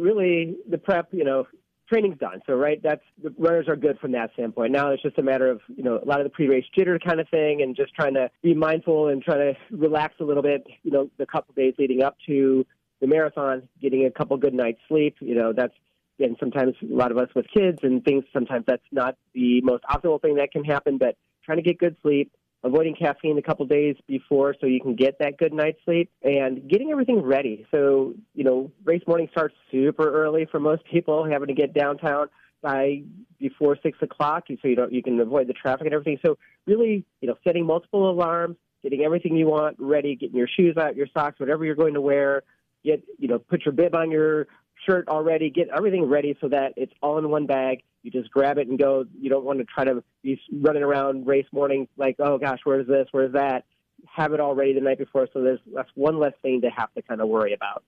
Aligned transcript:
really 0.00 0.56
the 0.68 0.78
prep, 0.78 1.08
you 1.12 1.24
know, 1.24 1.46
training's 1.90 2.18
done. 2.18 2.40
So 2.46 2.54
right, 2.54 2.80
that's 2.82 3.02
the 3.22 3.34
runners 3.38 3.68
are 3.68 3.76
good 3.76 3.98
from 3.98 4.12
that 4.12 4.32
standpoint. 4.34 4.72
Now 4.72 4.90
it's 4.90 5.02
just 5.02 5.18
a 5.18 5.22
matter 5.22 5.50
of 5.50 5.60
you 5.68 5.82
know 5.82 6.00
a 6.02 6.06
lot 6.06 6.20
of 6.20 6.24
the 6.24 6.30
pre-race 6.30 6.64
jitter 6.76 7.02
kind 7.02 7.20
of 7.20 7.28
thing, 7.28 7.62
and 7.62 7.76
just 7.76 7.94
trying 7.94 8.14
to 8.14 8.30
be 8.42 8.54
mindful 8.54 9.08
and 9.08 9.22
trying 9.22 9.54
to 9.54 9.76
relax 9.76 10.14
a 10.20 10.24
little 10.24 10.42
bit. 10.42 10.66
You 10.82 10.90
know, 10.90 11.10
the 11.18 11.26
couple 11.26 11.54
days 11.54 11.74
leading 11.78 12.02
up 12.02 12.16
to 12.26 12.64
the 13.00 13.06
marathon, 13.06 13.68
getting 13.80 14.06
a 14.06 14.10
couple 14.10 14.36
good 14.36 14.54
nights 14.54 14.80
sleep. 14.88 15.16
You 15.20 15.34
know, 15.34 15.52
that's 15.52 15.74
and 16.18 16.36
sometimes 16.38 16.74
a 16.82 16.94
lot 16.94 17.10
of 17.10 17.18
us 17.18 17.28
with 17.34 17.46
kids 17.52 17.80
and 17.82 18.04
things. 18.04 18.24
Sometimes 18.32 18.64
that's 18.66 18.82
not 18.92 19.16
the 19.34 19.60
most 19.62 19.84
optimal 19.84 20.20
thing 20.20 20.36
that 20.36 20.52
can 20.52 20.64
happen, 20.64 20.98
but 20.98 21.16
trying 21.44 21.58
to 21.58 21.62
get 21.62 21.78
good 21.78 21.96
sleep 22.02 22.32
avoiding 22.62 22.94
caffeine 22.94 23.38
a 23.38 23.42
couple 23.42 23.64
days 23.66 23.96
before 24.06 24.54
so 24.60 24.66
you 24.66 24.80
can 24.80 24.94
get 24.94 25.18
that 25.18 25.38
good 25.38 25.52
night's 25.52 25.78
sleep 25.84 26.10
and 26.22 26.68
getting 26.68 26.90
everything 26.90 27.22
ready. 27.22 27.66
So, 27.70 28.14
you 28.34 28.44
know, 28.44 28.70
race 28.84 29.02
morning 29.06 29.28
starts 29.30 29.54
super 29.70 30.10
early 30.10 30.46
for 30.50 30.60
most 30.60 30.84
people, 30.84 31.24
having 31.24 31.48
to 31.48 31.54
get 31.54 31.72
downtown 31.72 32.28
by 32.62 33.02
before 33.38 33.78
six 33.82 33.96
o'clock 34.02 34.44
so 34.48 34.68
you 34.68 34.76
don't 34.76 34.92
you 34.92 35.02
can 35.02 35.18
avoid 35.18 35.46
the 35.46 35.54
traffic 35.54 35.86
and 35.86 35.94
everything. 35.94 36.18
So 36.24 36.36
really, 36.66 37.04
you 37.20 37.28
know, 37.28 37.36
setting 37.46 37.64
multiple 37.64 38.10
alarms, 38.10 38.56
getting 38.82 39.02
everything 39.02 39.36
you 39.36 39.46
want 39.46 39.76
ready, 39.78 40.14
getting 40.14 40.36
your 40.36 40.48
shoes 40.48 40.76
out, 40.76 40.96
your 40.96 41.06
socks, 41.14 41.40
whatever 41.40 41.64
you're 41.64 41.74
going 41.74 41.94
to 41.94 42.00
wear, 42.02 42.42
get 42.84 43.02
you 43.18 43.28
know, 43.28 43.38
put 43.38 43.64
your 43.64 43.72
bib 43.72 43.94
on 43.94 44.10
your 44.10 44.46
shirt 44.86 45.08
already, 45.08 45.48
get 45.48 45.68
everything 45.74 46.04
ready 46.04 46.36
so 46.40 46.48
that 46.48 46.74
it's 46.76 46.92
all 47.02 47.18
in 47.18 47.30
one 47.30 47.46
bag 47.46 47.82
you 48.02 48.10
just 48.10 48.30
grab 48.30 48.58
it 48.58 48.68
and 48.68 48.78
go. 48.78 49.04
You 49.18 49.30
don't 49.30 49.44
want 49.44 49.58
to 49.58 49.64
try 49.64 49.84
to 49.84 50.02
be 50.22 50.40
running 50.52 50.82
around 50.82 51.26
race 51.26 51.46
morning 51.52 51.88
like, 51.96 52.16
oh 52.18 52.38
gosh, 52.38 52.60
where's 52.64 52.86
this? 52.86 53.08
Where's 53.10 53.32
that? 53.32 53.64
Have 54.06 54.32
it 54.32 54.40
all 54.40 54.54
ready 54.54 54.72
the 54.72 54.80
night 54.80 54.98
before, 54.98 55.28
so 55.32 55.42
there's 55.42 55.60
that's 55.74 55.90
one 55.94 56.18
less 56.18 56.32
thing 56.42 56.62
to 56.62 56.70
have 56.70 56.92
to 56.94 57.02
kind 57.02 57.20
of 57.20 57.28
worry 57.28 57.52
about. 57.52 57.84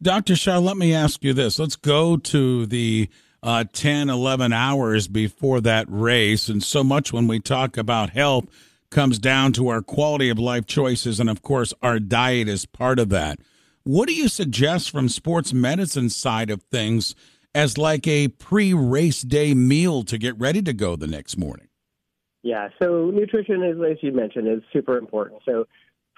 Dr. 0.00 0.36
Shah, 0.36 0.58
let 0.58 0.76
me 0.76 0.94
ask 0.94 1.24
you 1.24 1.32
this. 1.32 1.58
Let's 1.58 1.76
go 1.76 2.16
to 2.16 2.66
the 2.66 3.08
uh, 3.42 3.64
10, 3.72 4.10
11 4.10 4.52
hours 4.52 5.08
before 5.08 5.60
that 5.60 5.86
race. 5.88 6.48
And 6.48 6.62
so 6.62 6.82
much 6.82 7.12
when 7.12 7.26
we 7.26 7.40
talk 7.40 7.76
about 7.76 8.10
health 8.10 8.46
comes 8.90 9.18
down 9.18 9.52
to 9.52 9.68
our 9.68 9.82
quality 9.82 10.30
of 10.30 10.38
life 10.38 10.66
choices. 10.66 11.20
And 11.20 11.28
of 11.28 11.42
course, 11.42 11.74
our 11.82 11.98
diet 11.98 12.48
is 12.48 12.66
part 12.66 12.98
of 12.98 13.08
that. 13.10 13.38
What 13.82 14.08
do 14.08 14.14
you 14.14 14.28
suggest 14.28 14.90
from 14.90 15.08
sports 15.10 15.52
medicine 15.52 16.08
side 16.08 16.48
of 16.48 16.62
things 16.62 17.14
as 17.54 17.78
like 17.78 18.06
a 18.06 18.28
pre-race 18.28 19.22
day 19.22 19.54
meal 19.54 20.02
to 20.04 20.18
get 20.18 20.38
ready 20.38 20.62
to 20.62 20.72
go 20.72 20.96
the 20.96 21.06
next 21.06 21.36
morning? 21.36 21.68
Yeah, 22.42 22.68
so 22.82 23.10
nutrition 23.10 23.62
is, 23.62 23.76
as 23.80 23.96
you 24.02 24.12
mentioned, 24.12 24.48
is 24.48 24.62
super 24.72 24.98
important. 24.98 25.40
So 25.46 25.66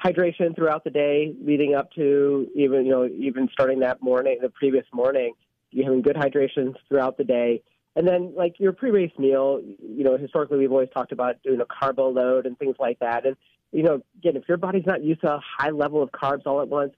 hydration 0.02 0.56
throughout 0.56 0.82
the 0.82 0.90
day, 0.90 1.34
leading 1.40 1.74
up 1.74 1.92
to 1.92 2.48
even 2.54 2.84
you 2.84 2.90
know 2.90 3.06
even 3.06 3.48
starting 3.52 3.80
that 3.80 4.02
morning, 4.02 4.38
the 4.42 4.50
previous 4.50 4.86
morning, 4.92 5.34
you 5.70 5.84
having 5.84 6.02
good 6.02 6.16
hydration 6.16 6.74
throughout 6.88 7.16
the 7.16 7.24
day. 7.24 7.62
And 7.94 8.06
then, 8.06 8.34
like 8.36 8.56
your 8.58 8.72
pre-race 8.72 9.12
meal, 9.18 9.62
you 9.62 10.04
know, 10.04 10.18
historically 10.18 10.58
we've 10.58 10.72
always 10.72 10.90
talked 10.92 11.12
about 11.12 11.42
doing 11.42 11.60
a 11.60 11.66
carbo 11.66 12.10
load 12.10 12.44
and 12.44 12.58
things 12.58 12.76
like 12.78 12.98
that. 12.98 13.24
And 13.24 13.36
you 13.72 13.82
know, 13.82 14.02
again, 14.18 14.36
if 14.36 14.48
your 14.48 14.58
body's 14.58 14.86
not 14.86 15.02
used 15.02 15.20
to 15.20 15.34
a 15.34 15.40
high 15.58 15.70
level 15.70 16.02
of 16.02 16.10
carbs 16.10 16.42
all 16.46 16.60
at 16.60 16.68
once, 16.68 16.92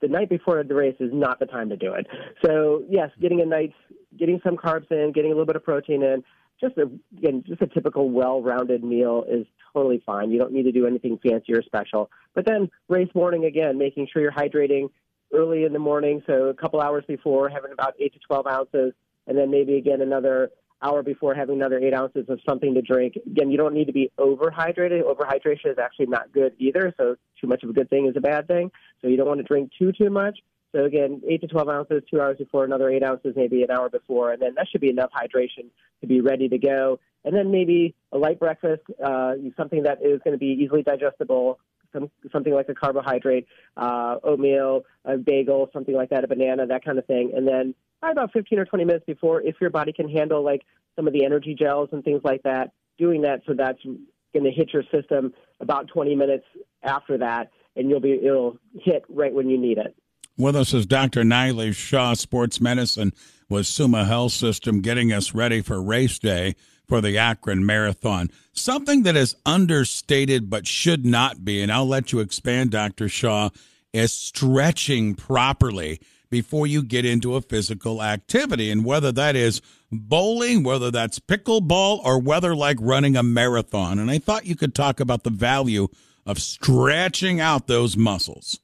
the 0.00 0.08
night 0.08 0.28
before 0.28 0.62
the 0.62 0.74
race 0.74 0.96
is 1.00 1.10
not 1.12 1.38
the 1.38 1.46
time 1.46 1.68
to 1.68 1.76
do 1.76 1.92
it. 1.94 2.06
So 2.44 2.84
yes, 2.88 3.10
getting 3.20 3.40
a 3.40 3.46
night, 3.46 3.72
getting 4.18 4.40
some 4.44 4.56
carbs 4.56 4.90
in, 4.90 5.12
getting 5.12 5.30
a 5.30 5.34
little 5.34 5.46
bit 5.46 5.56
of 5.56 5.64
protein 5.64 6.02
in, 6.02 6.24
just 6.60 6.76
a, 6.76 6.90
again, 7.16 7.42
just 7.46 7.62
a 7.62 7.66
typical 7.66 8.10
well-rounded 8.10 8.84
meal 8.84 9.24
is 9.28 9.46
totally 9.72 10.02
fine. 10.04 10.30
You 10.30 10.38
don't 10.38 10.52
need 10.52 10.64
to 10.64 10.72
do 10.72 10.86
anything 10.86 11.18
fancy 11.22 11.54
or 11.54 11.62
special. 11.62 12.10
But 12.34 12.44
then 12.46 12.70
race 12.88 13.08
morning 13.14 13.44
again, 13.46 13.78
making 13.78 14.08
sure 14.12 14.20
you're 14.20 14.32
hydrating 14.32 14.90
early 15.32 15.64
in 15.64 15.72
the 15.72 15.78
morning, 15.78 16.22
so 16.26 16.48
a 16.48 16.54
couple 16.54 16.80
hours 16.80 17.04
before, 17.06 17.48
having 17.48 17.72
about 17.72 17.94
eight 18.00 18.12
to 18.12 18.18
12 18.18 18.46
ounces, 18.46 18.92
and 19.26 19.38
then 19.38 19.50
maybe 19.50 19.76
again 19.76 20.00
another 20.00 20.50
hour 20.82 21.02
before 21.02 21.34
having 21.34 21.56
another 21.56 21.78
eight 21.78 21.94
ounces 21.94 22.26
of 22.28 22.40
something 22.48 22.74
to 22.74 22.82
drink. 22.82 23.16
Again, 23.26 23.50
you 23.50 23.56
don't 23.56 23.74
need 23.74 23.86
to 23.86 23.92
be 23.92 24.10
overhydrated. 24.18 25.02
Overhydration 25.02 25.72
is 25.72 25.78
actually 25.78 26.06
not 26.06 26.32
good 26.32 26.54
either. 26.58 26.94
So 26.96 27.16
too 27.40 27.46
much 27.46 27.62
of 27.62 27.70
a 27.70 27.72
good 27.72 27.90
thing 27.90 28.06
is 28.06 28.16
a 28.16 28.20
bad 28.20 28.46
thing. 28.46 28.70
So 29.02 29.08
you 29.08 29.16
don't 29.16 29.26
want 29.26 29.38
to 29.38 29.44
drink 29.44 29.70
too 29.78 29.92
too 29.92 30.10
much. 30.10 30.38
So 30.72 30.84
again, 30.84 31.20
eight 31.28 31.40
to 31.40 31.48
twelve 31.48 31.68
ounces, 31.68 32.02
two 32.08 32.20
hours 32.20 32.38
before, 32.38 32.64
another 32.64 32.88
eight 32.88 33.02
ounces, 33.02 33.34
maybe 33.34 33.62
an 33.62 33.70
hour 33.70 33.88
before, 33.88 34.32
and 34.32 34.40
then 34.40 34.54
that 34.54 34.68
should 34.70 34.80
be 34.80 34.88
enough 34.90 35.10
hydration 35.10 35.66
to 36.00 36.06
be 36.06 36.20
ready 36.20 36.48
to 36.48 36.58
go. 36.58 37.00
And 37.24 37.34
then 37.36 37.50
maybe 37.50 37.94
a 38.12 38.18
light 38.18 38.38
breakfast, 38.38 38.82
uh, 39.04 39.34
something 39.56 39.82
that 39.82 39.98
is 40.00 40.20
going 40.24 40.32
to 40.32 40.38
be 40.38 40.46
easily 40.62 40.82
digestible, 40.82 41.58
some, 41.92 42.10
something 42.32 42.54
like 42.54 42.68
a 42.68 42.74
carbohydrate, 42.74 43.46
uh, 43.76 44.16
oatmeal, 44.22 44.84
a 45.04 45.18
bagel, 45.18 45.68
something 45.72 45.94
like 45.94 46.10
that, 46.10 46.24
a 46.24 46.28
banana, 46.28 46.66
that 46.66 46.84
kind 46.84 46.98
of 46.98 47.06
thing. 47.06 47.32
And 47.34 47.46
then 47.46 47.74
about 48.02 48.32
15 48.32 48.58
or 48.58 48.64
20 48.64 48.84
minutes 48.84 49.04
before, 49.06 49.42
if 49.42 49.56
your 49.60 49.70
body 49.70 49.92
can 49.92 50.08
handle 50.08 50.42
like 50.42 50.62
some 50.96 51.06
of 51.06 51.12
the 51.12 51.24
energy 51.24 51.54
gels 51.54 51.88
and 51.92 52.02
things 52.02 52.20
like 52.24 52.42
that, 52.42 52.72
doing 52.98 53.22
that 53.22 53.40
so 53.46 53.54
that's 53.54 53.82
going 53.84 54.44
to 54.44 54.50
hit 54.50 54.72
your 54.72 54.84
system 54.92 55.32
about 55.60 55.88
20 55.88 56.14
minutes 56.14 56.44
after 56.82 57.18
that, 57.18 57.50
and 57.76 57.90
you'll 57.90 58.00
be 58.00 58.12
it'll 58.12 58.58
hit 58.80 59.04
right 59.08 59.32
when 59.32 59.48
you 59.48 59.58
need 59.58 59.78
it. 59.78 59.94
With 60.36 60.56
us 60.56 60.72
is 60.72 60.86
Dr. 60.86 61.22
Nilesh 61.22 61.74
Shah, 61.74 62.14
sports 62.14 62.60
medicine 62.60 63.12
with 63.48 63.66
Summa 63.66 64.04
Health 64.04 64.32
System, 64.32 64.80
getting 64.80 65.12
us 65.12 65.34
ready 65.34 65.60
for 65.60 65.82
race 65.82 66.18
day 66.18 66.54
for 66.88 67.00
the 67.00 67.18
Akron 67.18 67.66
Marathon. 67.66 68.30
Something 68.52 69.02
that 69.02 69.16
is 69.16 69.36
understated 69.44 70.48
but 70.48 70.66
should 70.66 71.04
not 71.04 71.44
be, 71.44 71.60
and 71.62 71.70
I'll 71.70 71.86
let 71.86 72.12
you 72.12 72.20
expand, 72.20 72.70
Dr. 72.70 73.08
Shah, 73.08 73.50
is 73.92 74.12
stretching 74.12 75.14
properly 75.14 76.00
before 76.30 76.66
you 76.66 76.82
get 76.82 77.04
into 77.04 77.34
a 77.34 77.40
physical 77.40 78.02
activity. 78.02 78.70
And 78.70 78.84
whether 78.84 79.12
that 79.12 79.36
is 79.36 79.60
bowling, 79.90 80.62
whether 80.62 80.90
that's 80.90 81.18
pickleball, 81.18 82.04
or 82.04 82.18
whether 82.20 82.54
like 82.54 82.78
running 82.80 83.16
a 83.16 83.22
marathon. 83.22 83.98
And 83.98 84.10
I 84.10 84.18
thought 84.18 84.46
you 84.46 84.56
could 84.56 84.74
talk 84.74 85.00
about 85.00 85.24
the 85.24 85.30
value 85.30 85.88
of 86.24 86.38
stretching 86.38 87.40
out 87.40 87.66
those 87.66 87.96
muscles. 87.96 88.60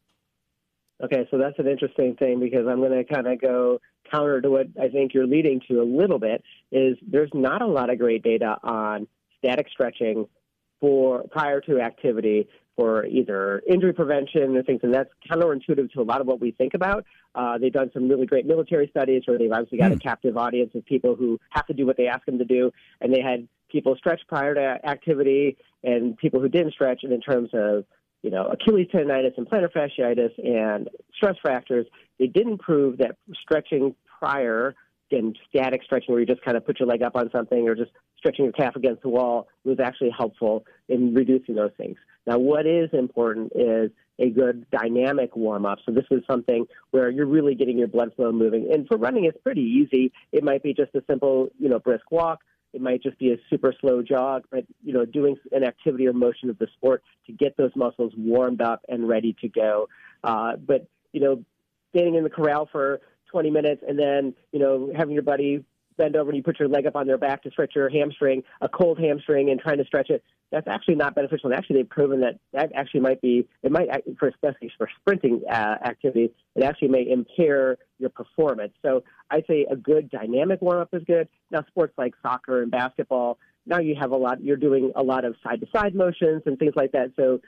Okay, 1.03 1.27
so 1.31 1.37
that's 1.37 1.59
an 1.59 1.66
interesting 1.66 2.16
thing 2.16 2.41
because 2.41 2.66
I'm 2.66 2.78
going 2.78 2.93
to 2.93 3.04
kind 3.04 3.27
of 3.27 3.41
go 3.41 3.81
counter 4.10 4.41
to 4.41 4.50
what 4.50 4.66
I 4.81 4.88
think 4.88 5.12
you're 5.12 5.27
leading 5.27 5.60
to 5.69 5.83
a 5.83 5.84
little 5.84 6.19
bit 6.19 6.43
is 6.72 6.97
there's 7.06 7.31
not 7.34 7.60
a 7.60 7.66
lot 7.66 7.91
of 7.91 7.98
great 7.98 8.22
data 8.22 8.56
on 8.62 9.06
static 9.38 9.66
stretching 9.71 10.27
for 10.81 11.25
prior 11.31 11.60
to 11.62 11.81
activity 11.81 12.48
for 12.76 13.06
either 13.06 13.62
injury 13.69 13.94
prevention 13.94 14.54
or 14.56 14.62
things, 14.62 14.81
and 14.82 14.92
that's 14.92 15.09
counterintuitive 15.31 15.91
to 15.92 16.00
a 16.00 16.04
lot 16.04 16.20
of 16.20 16.26
what 16.26 16.41
we 16.41 16.50
think 16.50 16.75
about. 16.75 17.04
Uh, 17.34 17.56
they've 17.56 17.72
done 17.72 17.91
some 17.94 18.09
really 18.09 18.26
great 18.26 18.47
military 18.47 18.86
studies 18.88 19.22
where 19.25 19.38
they've 19.38 19.50
obviously 19.50 19.78
got 19.78 19.91
mm. 19.91 19.94
a 19.94 19.97
hmm. 19.97 20.00
captive 20.00 20.36
audience 20.36 20.70
of 20.75 20.84
people 20.84 21.16
who 21.16 21.38
have 21.50 21.66
to 21.66 21.72
do 21.72 21.86
what 21.86 21.97
they 21.97 22.06
ask 22.06 22.25
them 22.26 22.38
to 22.38 22.44
do, 22.44 22.70
and 23.00 23.12
they 23.12 23.22
had 23.22 23.48
people 23.70 23.97
stretch 23.97 24.20
prior 24.28 24.54
to 24.54 24.78
activity 24.86 25.56
and 25.82 26.16
people 26.19 26.41
who 26.41 26.48
didn't 26.48 26.72
stretch. 26.72 27.00
And 27.03 27.12
in 27.12 27.20
terms 27.20 27.48
of 27.54 27.84
you 28.22 28.31
know 28.31 28.47
Achilles 28.47 28.88
tendonitis 28.92 29.38
and 29.38 29.48
plantar 29.48 29.72
fasciitis 29.72 30.32
and 30.44 30.91
stress 31.15 31.36
fractures, 31.41 31.86
they 32.19 32.26
didn't 32.26 32.59
prove 32.59 32.98
that 32.98 33.16
stretching 33.42 33.94
prior 34.19 34.75
again, 35.11 35.34
static 35.49 35.83
stretching 35.84 36.12
where 36.12 36.21
you 36.21 36.27
just 36.27 36.43
kind 36.43 36.56
of 36.56 36.67
put 36.67 36.81
your 36.81 36.89
leg 36.89 37.03
up 37.03 37.17
on 37.17 37.31
something 37.31 37.69
or 37.69 37.75
just 37.75 37.91
stretching 38.19 38.44
your 38.44 38.53
calf 38.53 38.77
against 38.77 39.03
the 39.03 39.09
wall 39.09 39.49
was 39.65 39.78
actually 39.81 40.11
helpful 40.17 40.65
in 40.89 41.15
reducing 41.15 41.55
those 41.55 41.71
things. 41.77 41.97
Now, 42.27 42.39
what 42.39 42.67
is 42.67 42.89
important 42.93 43.53
is 43.55 43.91
a 44.19 44.31
good 44.31 44.66
dynamic 44.71 45.37
warm 45.37 45.66
up. 45.66 45.78
So 45.84 45.93
this 45.93 46.06
is 46.11 46.22
something 46.28 46.66
where 46.91 47.11
you're 47.11 47.27
really 47.27 47.55
getting 47.55 47.78
your 47.78 47.89
blood 47.89 48.12
flow 48.16 48.33
moving. 48.33 48.71
And 48.72 48.87
for 48.89 48.97
running, 48.97 49.25
it's 49.25 49.39
pretty 49.43 49.61
easy. 49.61 50.12
It 50.33 50.43
might 50.43 50.62
be 50.62 50.75
just 50.75 50.95
a 50.95 51.03
simple, 51.09 51.50
you 51.59 51.69
know, 51.69 51.78
brisk 51.78 52.11
walk. 52.11 52.41
It 52.72 52.81
might 52.81 53.03
just 53.03 53.19
be 53.19 53.33
a 53.33 53.37
super 53.49 53.72
slow 53.81 54.03
jog, 54.03 54.45
but 54.50 54.65
you 54.84 54.93
know, 54.93 55.05
doing 55.06 55.37
an 55.53 55.65
activity 55.65 56.06
or 56.09 56.12
motion 56.12 56.50
of 56.50 56.59
the 56.59 56.66
sport 56.77 57.03
to 57.27 57.33
get 57.33 57.56
those 57.56 57.71
muscles 57.75 58.12
warmed 58.16 58.61
up 58.61 58.84
and 58.89 59.09
ready 59.09 59.34
to 59.41 59.49
go. 59.49 59.89
Uh, 60.25 60.56
but 60.56 60.87
you 61.12 61.21
know, 61.21 61.43
standing 61.91 62.16
in 62.16 62.25
the 62.25 62.31
corral 62.31 62.69
for 62.71 63.00
20 63.31 63.50
minutes 63.50 63.82
and 63.87 63.98
then 63.98 64.34
you 64.53 64.59
know 64.59 64.91
having 64.97 65.15
your 65.15 65.22
buddy 65.22 65.65
bend 65.97 66.16
over 66.16 66.30
and 66.30 66.36
you 66.36 66.42
put 66.42 66.59
your 66.59 66.68
leg 66.68 66.86
up 66.86 66.97
on 66.97 67.06
their 67.06 67.18
back 67.18 67.42
to 67.42 67.51
stretch 67.51 67.74
your 67.74 67.89
hamstring, 67.89 68.42
a 68.60 68.68
cold 68.68 68.98
hamstring, 68.98 69.51
and 69.51 69.60
trying 69.60 69.78
to 69.78 69.84
stretch 69.84 70.10
it, 70.10 70.22
that's 70.53 70.68
actually 70.68 70.95
not 70.95 71.15
beneficial. 71.15 71.51
And 71.51 71.59
actually, 71.59 71.77
they've 71.77 71.89
proven 71.89 72.21
that 72.21 72.39
that 72.53 72.71
actually 72.74 73.01
might 73.01 73.21
be, 73.21 73.48
it 73.62 73.72
might, 73.72 73.89
for 74.18 74.28
especially 74.28 74.71
for 74.78 74.89
sprinting 75.01 75.42
uh, 75.51 75.77
activities, 75.84 76.30
it 76.54 76.62
actually 76.62 76.89
may 76.89 77.10
impair 77.10 77.78
your 77.98 78.10
performance. 78.10 78.72
So 78.83 79.03
I 79.30 79.42
say 79.48 79.66
a 79.68 79.77
good 79.77 80.10
dynamic 80.10 80.62
warm 80.62 80.80
up 80.80 80.91
is 80.92 81.03
good. 81.04 81.28
Now, 81.51 81.65
sports 81.66 81.95
like 81.98 82.15
soccer 82.22 82.62
and 82.62 82.71
basketball, 82.71 83.39
now 83.66 83.80
you 83.80 83.97
have 84.01 84.12
a 84.12 84.16
lot, 84.16 84.42
you're 84.42 84.56
doing 84.56 84.92
a 84.95 85.03
lot 85.03 85.24
of 85.24 85.34
side 85.42 85.60
to 85.60 85.66
side 85.74 85.95
motions 85.95 86.42
and 86.47 86.59
things 86.59 86.74
like 86.77 86.92
that. 86.92 87.12
So 87.16 87.41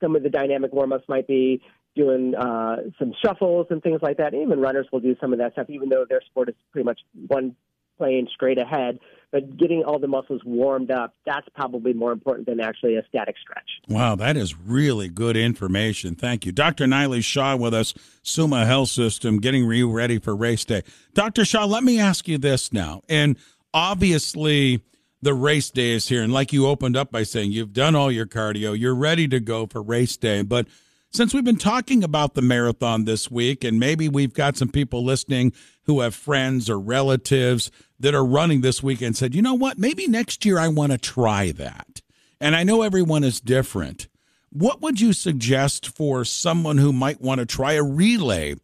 some 0.00 0.14
of 0.14 0.22
the 0.22 0.30
dynamic 0.30 0.72
warm 0.72 0.92
ups 0.92 1.08
might 1.08 1.26
be 1.26 1.60
doing 1.94 2.34
uh, 2.34 2.76
some 2.98 3.12
shuffles 3.24 3.66
and 3.70 3.82
things 3.82 4.00
like 4.02 4.16
that. 4.18 4.34
Even 4.34 4.60
runners 4.60 4.86
will 4.92 5.00
do 5.00 5.16
some 5.20 5.32
of 5.32 5.38
that 5.38 5.52
stuff, 5.52 5.70
even 5.70 5.88
though 5.88 6.04
their 6.08 6.22
sport 6.22 6.48
is 6.48 6.54
pretty 6.72 6.84
much 6.84 7.00
one 7.28 7.54
playing 7.98 8.28
straight 8.34 8.58
ahead. 8.58 8.98
But 9.30 9.56
getting 9.56 9.82
all 9.82 9.98
the 9.98 10.06
muscles 10.06 10.42
warmed 10.44 10.92
up, 10.92 11.14
that's 11.26 11.48
probably 11.56 11.92
more 11.92 12.12
important 12.12 12.46
than 12.46 12.60
actually 12.60 12.94
a 12.96 13.02
static 13.08 13.34
stretch. 13.42 13.68
Wow, 13.88 14.14
that 14.16 14.36
is 14.36 14.56
really 14.56 15.08
good 15.08 15.36
information. 15.36 16.14
Thank 16.14 16.46
you. 16.46 16.52
Dr. 16.52 16.86
Nilesh 16.86 17.24
Shah 17.24 17.56
with 17.56 17.74
us, 17.74 17.94
Summa 18.22 18.64
Health 18.64 18.90
System, 18.90 19.38
getting 19.38 19.64
you 19.64 19.90
ready 19.90 20.18
for 20.20 20.36
race 20.36 20.64
day. 20.64 20.82
Dr. 21.14 21.44
Shah, 21.44 21.64
let 21.64 21.82
me 21.82 21.98
ask 21.98 22.28
you 22.28 22.38
this 22.38 22.72
now. 22.72 23.02
And 23.08 23.36
obviously, 23.72 24.82
the 25.20 25.34
race 25.34 25.70
day 25.70 25.90
is 25.90 26.08
here. 26.08 26.22
And 26.22 26.32
like 26.32 26.52
you 26.52 26.66
opened 26.66 26.96
up 26.96 27.10
by 27.10 27.24
saying, 27.24 27.50
you've 27.50 27.72
done 27.72 27.96
all 27.96 28.12
your 28.12 28.26
cardio, 28.26 28.78
you're 28.78 28.94
ready 28.94 29.26
to 29.28 29.40
go 29.40 29.66
for 29.66 29.82
race 29.82 30.16
day. 30.16 30.42
But 30.42 30.68
since 31.14 31.32
we've 31.32 31.44
been 31.44 31.56
talking 31.56 32.02
about 32.02 32.34
the 32.34 32.42
marathon 32.42 33.04
this 33.04 33.30
week, 33.30 33.62
and 33.62 33.78
maybe 33.78 34.08
we've 34.08 34.34
got 34.34 34.56
some 34.56 34.68
people 34.68 35.04
listening 35.04 35.52
who 35.84 36.00
have 36.00 36.12
friends 36.12 36.68
or 36.68 36.78
relatives 36.78 37.70
that 38.00 38.16
are 38.16 38.24
running 38.24 38.62
this 38.62 38.82
weekend 38.82 39.16
said, 39.16 39.32
you 39.32 39.40
know 39.40 39.54
what, 39.54 39.78
maybe 39.78 40.08
next 40.08 40.44
year 40.44 40.58
I 40.58 40.66
want 40.66 40.90
to 40.90 40.98
try 40.98 41.52
that. 41.52 42.02
And 42.40 42.56
I 42.56 42.64
know 42.64 42.82
everyone 42.82 43.22
is 43.22 43.40
different. 43.40 44.08
What 44.50 44.82
would 44.82 45.00
you 45.00 45.12
suggest 45.12 45.88
for 45.88 46.24
someone 46.24 46.78
who 46.78 46.92
might 46.92 47.20
want 47.20 47.38
to 47.38 47.46
try 47.46 47.74
a 47.74 47.82
relay 47.82 48.56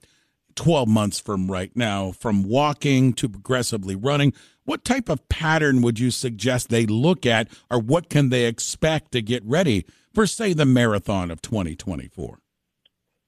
12 0.57 0.89
months 0.89 1.21
from 1.21 1.49
right 1.49 1.71
now, 1.77 2.11
from 2.11 2.43
walking 2.43 3.13
to 3.15 3.29
progressively 3.29 3.95
running? 3.95 4.33
What 4.65 4.85
type 4.85 5.09
of 5.09 5.29
pattern 5.29 5.83
would 5.83 6.01
you 6.01 6.11
suggest 6.11 6.69
they 6.69 6.87
look 6.87 7.27
at, 7.27 7.49
or 7.71 7.79
what 7.79 8.11
can 8.11 8.31
they 8.31 8.47
expect 8.47 9.13
to 9.13 9.23
get 9.23 9.45
ready 9.45 9.87
for, 10.15 10.27
say, 10.27 10.53
the 10.53 10.67
marathon 10.67 11.31
of 11.31 11.43
2024? 11.43 12.39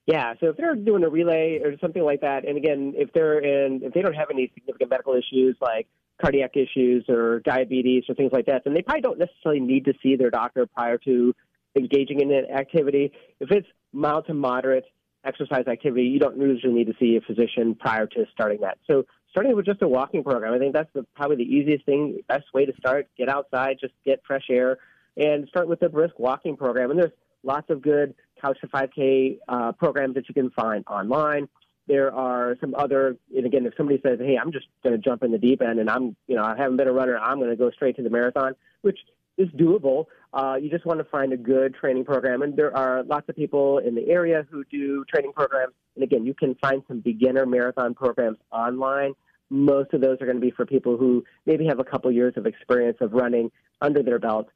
Yeah, 0.06 0.34
so 0.40 0.48
if 0.48 0.56
they're 0.56 0.74
doing 0.74 1.04
a 1.04 1.08
relay 1.08 1.60
or 1.62 1.78
something 1.78 2.02
like 2.02 2.22
that, 2.22 2.46
and 2.46 2.56
again, 2.56 2.92
if 2.96 3.12
they're 3.12 3.38
in, 3.38 3.82
if 3.84 3.94
they 3.94 4.02
don't 4.02 4.14
have 4.14 4.30
any 4.30 4.50
significant 4.54 4.90
medical 4.90 5.14
issues 5.14 5.56
like 5.60 5.86
cardiac 6.20 6.56
issues 6.56 7.04
or 7.08 7.40
diabetes 7.40 8.04
or 8.08 8.14
things 8.14 8.32
like 8.32 8.46
that, 8.46 8.62
then 8.64 8.74
they 8.74 8.82
probably 8.82 9.00
don't 9.00 9.18
necessarily 9.18 9.60
need 9.60 9.84
to 9.84 9.92
see 10.02 10.16
their 10.16 10.30
doctor 10.30 10.66
prior 10.66 10.98
to 10.98 11.34
engaging 11.76 12.20
in 12.20 12.32
an 12.32 12.46
activity. 12.50 13.12
If 13.40 13.50
it's 13.52 13.66
mild 13.92 14.26
to 14.26 14.34
moderate 14.34 14.84
exercise 15.24 15.66
activity, 15.68 16.04
you 16.04 16.18
don't 16.18 16.36
usually 16.36 16.72
need 16.72 16.88
to 16.88 16.94
see 16.98 17.16
a 17.16 17.20
physician 17.20 17.76
prior 17.76 18.06
to 18.06 18.24
starting 18.32 18.60
that. 18.62 18.78
So 18.90 19.04
starting 19.30 19.54
with 19.54 19.66
just 19.66 19.82
a 19.82 19.88
walking 19.88 20.24
program, 20.24 20.52
I 20.52 20.58
think 20.58 20.74
that's 20.74 20.92
the, 20.94 21.06
probably 21.14 21.36
the 21.36 21.44
easiest 21.44 21.86
thing, 21.86 22.18
best 22.28 22.46
way 22.52 22.66
to 22.66 22.72
start. 22.76 23.08
Get 23.16 23.28
outside, 23.28 23.78
just 23.80 23.94
get 24.04 24.20
fresh 24.26 24.46
air, 24.50 24.78
and 25.16 25.48
start 25.48 25.68
with 25.68 25.82
a 25.82 25.88
brisk 25.88 26.18
walking 26.18 26.56
program. 26.56 26.90
And 26.90 26.98
there's 26.98 27.12
lots 27.42 27.68
of 27.70 27.82
good 27.82 28.14
Couch 28.40 28.58
to 28.60 28.68
5K 28.68 29.38
uh, 29.48 29.72
programs 29.72 30.14
that 30.14 30.28
you 30.28 30.34
can 30.34 30.50
find 30.50 30.84
online. 30.86 31.48
There 31.88 32.14
are 32.14 32.56
some 32.60 32.74
other, 32.74 33.16
and 33.36 33.46
again, 33.46 33.66
if 33.66 33.74
somebody 33.76 34.00
says, 34.02 34.18
"Hey, 34.20 34.36
I'm 34.40 34.52
just 34.52 34.66
going 34.84 34.94
to 34.94 35.02
jump 35.02 35.24
in 35.24 35.32
the 35.32 35.38
deep 35.38 35.60
end, 35.62 35.80
and 35.80 35.90
I'm, 35.90 36.16
you 36.28 36.36
know, 36.36 36.44
I 36.44 36.56
haven't 36.56 36.76
been 36.76 36.88
a 36.88 36.92
runner, 36.92 37.18
I'm 37.18 37.38
going 37.38 37.50
to 37.50 37.56
go 37.56 37.70
straight 37.70 37.96
to 37.96 38.02
the 38.02 38.10
marathon," 38.10 38.54
which 38.82 38.98
is 39.36 39.48
doable. 39.50 40.06
Uh, 40.32 40.56
you 40.60 40.70
just 40.70 40.86
want 40.86 40.98
to 40.98 41.04
find 41.04 41.32
a 41.32 41.36
good 41.36 41.74
training 41.74 42.04
program, 42.04 42.42
and 42.42 42.56
there 42.56 42.74
are 42.76 43.02
lots 43.02 43.28
of 43.28 43.36
people 43.36 43.78
in 43.78 43.94
the 43.94 44.08
area 44.08 44.46
who 44.50 44.64
do 44.70 45.04
training 45.12 45.32
programs. 45.32 45.74
And 45.94 46.04
again, 46.04 46.24
you 46.24 46.34
can 46.34 46.54
find 46.56 46.82
some 46.88 47.00
beginner 47.00 47.46
marathon 47.46 47.94
programs 47.94 48.38
online. 48.50 49.14
Most 49.50 49.92
of 49.92 50.00
those 50.00 50.18
are 50.20 50.26
going 50.26 50.38
to 50.38 50.40
be 50.40 50.50
for 50.50 50.64
people 50.64 50.96
who 50.96 51.24
maybe 51.44 51.66
have 51.66 51.80
a 51.80 51.84
couple 51.84 52.10
years 52.10 52.34
of 52.36 52.46
experience 52.46 52.98
of 53.00 53.12
running 53.12 53.50
under 53.80 54.02
their 54.02 54.18
belt. 54.18 54.48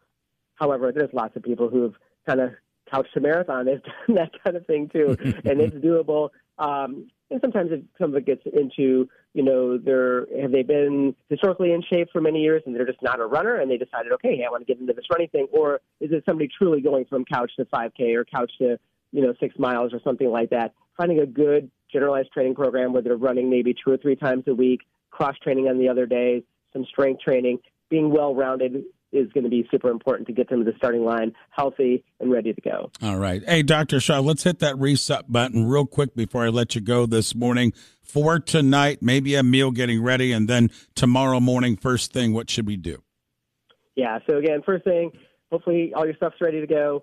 However, 0.57 0.93
there's 0.93 1.13
lots 1.13 1.37
of 1.37 1.43
people 1.43 1.69
who 1.69 1.83
have 1.83 1.95
kind 2.27 2.41
of 2.41 2.51
couch 2.91 3.07
to 3.15 3.21
marathon. 3.21 3.67
They've 3.67 3.83
done 4.07 4.17
that 4.17 4.33
kind 4.43 4.57
of 4.57 4.67
thing 4.67 4.89
too, 4.89 5.17
and 5.45 5.61
it's 5.61 5.77
doable. 5.77 6.31
Um, 6.59 7.09
and 7.31 7.41
sometimes 7.41 7.73
it, 7.73 7.85
some 8.01 8.11
of 8.11 8.17
it 8.17 8.27
gets 8.27 8.43
into, 8.47 9.09
you 9.35 9.43
know, 9.43 9.79
they're 9.79 10.27
have 10.41 10.53
they 10.53 10.63
been 10.63 11.15
historically 11.29 11.73
in 11.73 11.83
shape 11.83 12.09
for 12.13 12.21
many 12.21 12.41
years 12.41 12.63
and 12.67 12.75
they're 12.75 12.87
just 12.87 13.03
not 13.03 13.21
a 13.21 13.27
runner 13.27 13.57
and 13.57 13.71
they 13.71 13.77
decided, 13.77 14.13
okay, 14.13 14.37
hey, 14.37 14.45
I 14.47 14.51
want 14.51 14.67
to 14.67 14.73
get 14.73 14.81
into 14.81 14.93
this 14.93 15.07
running 15.11 15.29
thing, 15.29 15.49
or 15.53 15.81
is 16.01 16.13
it 16.13 16.23
somebody 16.25 16.49
truly 16.57 16.81
going 16.81 17.05
from 17.07 17.25
couch 17.25 17.51
to 17.57 17.65
5K 17.65 18.15
or 18.15 18.25
couch 18.25 18.53
to, 18.59 18.79
you 19.13 19.23
know, 19.23 19.35
six 19.41 19.59
miles 19.59 19.93
or 19.93 20.01
something 20.05 20.31
like 20.31 20.51
that? 20.51 20.73
Finding 20.97 21.19
a 21.21 21.27
good 21.27 21.71
generalized 21.93 22.33
training 22.33 22.55
program 22.55 22.93
where 22.93 23.03
they're 23.03 23.17
running 23.17 23.51
maybe 23.51 23.75
two 23.75 23.91
or 23.91 23.97
three 23.97 24.17
times 24.17 24.45
a 24.47 24.55
week, 24.55 24.83
cross 25.11 25.37
training 25.43 25.69
on 25.69 25.79
the 25.79 25.89
other 25.89 26.07
days, 26.07 26.43
some 26.73 26.85
strength 26.85 27.21
training, 27.23 27.59
being 27.89 28.11
well 28.11 28.35
rounded 28.35 28.85
is 29.13 29.31
going 29.33 29.45
to 29.45 29.51
be 29.51 29.67
super 29.71 29.89
important 29.91 30.27
to 30.29 30.33
get 30.33 30.49
them 30.49 30.65
to 30.65 30.71
the 30.71 30.77
starting 30.77 31.05
line 31.05 31.33
healthy 31.51 32.05
and 32.21 32.31
ready 32.31 32.53
to 32.53 32.61
go. 32.61 32.91
All 33.03 33.19
right. 33.19 33.43
Hey, 33.47 33.63
Dr. 33.63 34.01
Shah, 34.01 34.21
let's 34.21 34.43
hit 34.43 34.59
that 34.61 34.79
reset 34.79 35.31
button 35.31 35.67
real 35.67 35.87
quick 35.87 36.15
before 36.15 36.45
I 36.45 36.49
let 36.49 36.75
you 36.75 36.81
go 36.81 37.07
this 37.07 37.35
morning. 37.35 37.73
For 38.03 38.39
tonight, 38.39 38.99
maybe 39.03 39.35
a 39.35 39.43
meal 39.43 39.73
getting 39.73 40.03
ready, 40.03 40.33
and 40.33 40.49
then 40.49 40.71
tomorrow 40.95 41.41
morning, 41.41 41.77
first 41.77 42.13
thing, 42.13 42.33
what 42.33 42.49
should 42.49 42.67
we 42.67 42.77
do? 42.77 43.03
Yeah. 43.97 44.21
So, 44.29 44.39
again, 44.39 44.63
first 44.65 44.85
thing, 44.85 45.11
hopefully 45.51 45.93
all 45.95 46.05
your 46.05 46.15
stuff's 46.15 46.41
ready 46.41 46.61
to 46.61 46.67
go. 46.67 47.03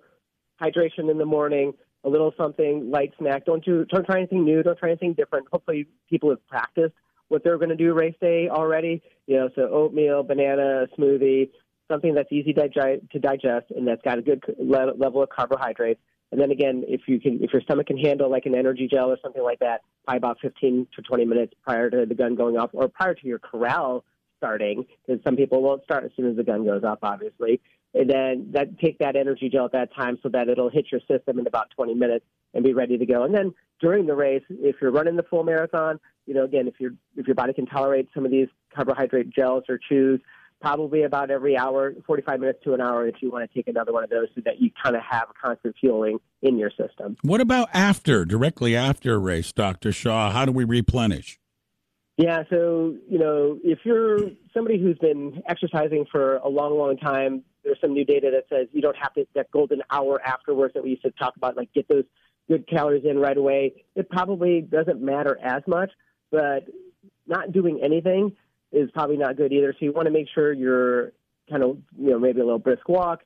Hydration 0.62 1.12
in 1.12 1.18
the 1.18 1.26
morning, 1.26 1.74
a 2.04 2.10
little 2.10 2.34
something, 2.38 2.90
light 2.90 3.12
snack. 3.20 3.46
Don't 3.46 3.64
do, 3.64 3.86
don't 3.86 4.06
try 4.06 4.20
anything 4.20 4.46
new. 4.46 4.64
Don't 4.64 4.78
try 4.78 4.90
anything 4.90 5.14
different. 5.14 5.48
Hopefully, 5.52 5.88
people 6.10 6.30
have 6.30 6.46
practiced 6.48 6.96
what 7.28 7.44
they're 7.44 7.58
going 7.58 7.70
to 7.70 7.76
do 7.76 7.94
race 7.94 8.16
day 8.22 8.48
already. 8.50 9.02
You 9.28 9.38
know, 9.38 9.50
so 9.56 9.64
oatmeal, 9.64 10.24
banana, 10.24 10.88
smoothie, 10.98 11.50
something 11.92 12.14
that's 12.16 12.32
easy 12.32 12.54
to 12.54 13.20
digest 13.20 13.72
and 13.76 13.88
that's 13.88 14.02
got 14.04 14.18
a 14.18 14.22
good 14.22 14.44
level 14.58 15.22
of 15.22 15.30
carbohydrates. 15.30 16.00
And 16.32 16.42
then 16.42 16.50
again, 16.50 16.84
if 16.88 17.02
you 17.08 17.20
can, 17.20 17.44
if 17.44 17.54
your 17.54 17.62
stomach 17.62 17.88
can 17.88 17.98
handle 17.98 18.30
like 18.30 18.48
an 18.48 18.56
energy 18.56 18.88
gel 18.92 19.12
or 19.12 19.18
something 19.22 19.44
like 19.44 19.60
that, 19.60 19.82
probably 20.06 20.18
about 20.18 20.38
15 20.42 20.88
to 20.96 21.02
20 21.02 21.26
minutes 21.26 21.54
prior 21.64 21.90
to 21.92 22.06
the 22.08 22.16
gun 22.16 22.36
going 22.36 22.58
off 22.58 22.72
or 22.74 22.88
prior 22.88 23.14
to 23.14 23.28
your 23.28 23.38
corral 23.38 24.04
starting, 24.38 24.86
because 25.06 25.24
some 25.24 25.36
people 25.36 25.62
won't 25.62 25.84
start 25.84 26.04
as 26.04 26.12
soon 26.18 26.30
as 26.30 26.36
the 26.36 26.44
gun 26.44 26.66
goes 26.66 26.84
off, 26.84 27.00
obviously. 27.04 27.62
And 27.94 28.10
then 28.10 28.48
that 28.54 28.80
take 28.80 28.98
that 28.98 29.16
energy 29.16 29.48
gel 29.48 29.66
at 29.66 29.74
that 29.74 29.94
time 29.96 30.18
so 30.24 30.30
that 30.30 30.50
it'll 30.50 30.70
hit 30.70 30.88
your 30.92 31.02
system 31.02 31.38
in 31.38 31.46
about 31.46 31.70
20 31.76 31.94
minutes 31.94 32.26
and 32.56 32.64
be 32.64 32.74
ready 32.74 32.98
to 32.98 33.06
go. 33.06 33.24
And 33.24 33.34
then 33.34 33.54
during 33.80 34.08
the 34.08 34.16
race, 34.16 34.44
if 34.50 34.78
you're 34.82 34.92
running 34.92 35.16
the 35.16 35.24
full 35.24 35.44
marathon, 35.44 36.00
you 36.26 36.34
know, 36.34 36.46
again, 36.46 36.68
if 36.68 36.80
your 36.80 36.92
if 37.16 37.28
your 37.28 37.36
body 37.36 37.54
can 37.54 37.66
tolerate 37.66 38.10
some 38.14 38.26
of 38.26 38.32
these 38.32 38.48
carbohydrate 38.74 39.30
gels 39.30 39.66
or 39.70 39.78
chews, 39.78 40.20
probably 40.64 41.04
about 41.04 41.30
every 41.30 41.58
hour, 41.58 41.94
45 42.08 42.40
minutes 42.40 42.60
to 42.64 42.74
an 42.74 42.80
hour, 42.80 43.06
if 43.06 43.16
you 43.20 43.30
want 43.30 43.48
to 43.48 43.54
take 43.54 43.68
another 43.68 43.92
one 43.92 44.02
of 44.02 44.10
those 44.10 44.28
so 44.34 44.40
that 44.46 44.62
you 44.62 44.72
kind 44.82 44.96
of 44.96 45.02
have 45.02 45.26
constant 45.40 45.76
fueling 45.78 46.20
in 46.42 46.58
your 46.58 46.70
system. 46.70 47.18
What 47.22 47.42
about 47.42 47.68
after, 47.74 48.24
directly 48.24 48.74
after 48.74 49.16
a 49.16 49.18
race, 49.18 49.52
Dr. 49.52 49.92
Shah? 49.92 50.32
How 50.32 50.46
do 50.46 50.54
we 50.54 50.64
replenish? 50.64 51.38
Yeah, 52.16 52.44
so, 52.50 52.96
you 53.10 53.20
know, 53.20 53.60
if 53.62 53.80
you're 53.84 54.20
somebody 54.54 54.80
who's 54.80 54.98
been 55.00 55.44
exercising 55.50 56.06
for 56.10 56.38
a 56.38 56.48
long, 56.48 56.78
long 56.78 56.96
time, 56.96 57.44
there's 57.66 57.82
some 57.82 57.92
new 57.92 58.06
data 58.06 58.32
that 58.32 58.46
says 58.48 58.68
you 58.72 58.82
don't 58.82 58.96
have 58.96 59.14
to, 59.16 59.28
that 59.36 59.52
golden 59.52 59.82
hour 59.92 60.22
afterwards 60.26 60.76
that 60.76 60.84
we 60.84 60.92
used 60.92 61.02
to 61.02 61.12
talk 61.12 61.36
about, 61.36 61.58
like 61.58 61.74
get 61.74 61.90
those 61.90 62.06
good 62.48 62.66
calories 62.70 63.04
in 63.04 63.20
right 63.20 63.36
away. 63.36 63.84
It 63.96 64.10
probably 64.10 64.62
doesn't 64.62 65.02
matter 65.02 65.38
as 65.44 65.64
much, 65.68 65.92
but 66.32 66.70
not 67.28 67.52
doing 67.52 67.82
anything 67.84 68.38
is 68.74 68.90
probably 68.92 69.18
not 69.18 69.38
good 69.38 69.54
either. 69.54 69.74
So 69.74 69.86
you 69.86 69.94
want 69.94 70.08
to 70.08 70.12
make 70.12 70.28
sure 70.34 70.52
you're 70.52 71.14
kind 71.50 71.64
of, 71.64 71.78
you 71.98 72.10
know, 72.12 72.20
maybe 72.20 72.42
a 72.42 72.44
little 72.44 72.60
brisk 72.60 72.90
walk 72.90 73.22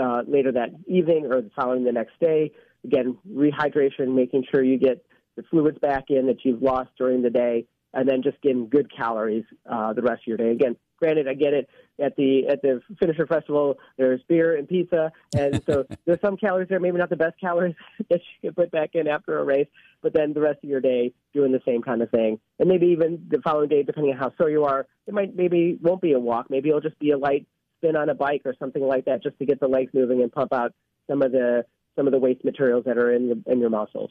uh, 0.00 0.22
later 0.26 0.52
that 0.52 0.70
evening 0.86 1.26
or 1.30 1.42
following 1.54 1.84
the 1.84 1.92
next 1.92 2.18
day. 2.20 2.52
Again, 2.84 3.18
rehydration, 3.30 4.14
making 4.14 4.44
sure 4.50 4.62
you 4.62 4.78
get 4.78 5.04
the 5.36 5.42
fluids 5.50 5.78
back 5.78 6.04
in 6.08 6.26
that 6.26 6.44
you've 6.44 6.62
lost 6.62 6.90
during 6.96 7.22
the 7.22 7.30
day, 7.30 7.66
and 7.94 8.08
then 8.08 8.22
just 8.22 8.40
getting 8.42 8.68
good 8.68 8.90
calories 8.94 9.44
uh, 9.70 9.92
the 9.92 10.02
rest 10.02 10.22
of 10.22 10.26
your 10.26 10.36
day. 10.36 10.50
Again, 10.50 10.76
granted, 11.02 11.26
I 11.26 11.34
get 11.34 11.52
it. 11.52 11.68
At 12.00 12.16
the 12.16 12.46
at 12.48 12.62
the 12.62 12.80
finisher 12.98 13.26
festival, 13.26 13.78
there's 13.98 14.20
beer 14.28 14.56
and 14.56 14.68
pizza, 14.68 15.12
and 15.36 15.62
so 15.66 15.84
there's 16.06 16.20
some 16.20 16.36
calories 16.36 16.68
there. 16.68 16.80
Maybe 16.80 16.96
not 16.96 17.10
the 17.10 17.16
best 17.16 17.38
calories 17.40 17.74
that 18.08 18.20
you 18.40 18.50
can 18.50 18.54
put 18.54 18.70
back 18.70 18.90
in 18.94 19.08
after 19.08 19.38
a 19.38 19.44
race, 19.44 19.66
but 20.00 20.14
then 20.14 20.32
the 20.32 20.40
rest 20.40 20.58
of 20.62 20.70
your 20.70 20.80
day 20.80 21.12
doing 21.34 21.52
the 21.52 21.60
same 21.66 21.82
kind 21.82 22.00
of 22.00 22.10
thing, 22.10 22.38
and 22.58 22.68
maybe 22.68 22.86
even 22.86 23.26
the 23.28 23.40
following 23.42 23.68
day, 23.68 23.82
depending 23.82 24.12
on 24.12 24.18
how 24.18 24.32
sore 24.38 24.48
you 24.48 24.64
are, 24.64 24.86
it 25.06 25.12
might 25.12 25.36
maybe 25.36 25.78
won't 25.82 26.00
be 26.00 26.12
a 26.12 26.20
walk. 26.20 26.46
Maybe 26.48 26.68
it'll 26.68 26.80
just 26.80 26.98
be 26.98 27.10
a 27.10 27.18
light 27.18 27.46
spin 27.78 27.96
on 27.96 28.08
a 28.08 28.14
bike 28.14 28.42
or 28.44 28.54
something 28.58 28.82
like 28.82 29.04
that, 29.04 29.22
just 29.22 29.38
to 29.38 29.44
get 29.44 29.60
the 29.60 29.68
legs 29.68 29.92
moving 29.92 30.22
and 30.22 30.32
pump 30.32 30.52
out 30.52 30.72
some 31.10 31.20
of 31.20 31.32
the 31.32 31.64
some 31.96 32.06
of 32.06 32.12
the 32.12 32.18
waste 32.18 32.44
materials 32.44 32.84
that 32.86 32.96
are 32.96 33.12
in 33.12 33.26
your, 33.26 33.36
in 33.46 33.60
your 33.60 33.70
muscles. 33.70 34.10